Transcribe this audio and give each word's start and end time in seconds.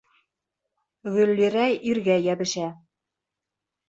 Гөллирә 1.17 1.65
иргә 1.91 2.15
йәбешә. 2.23 2.65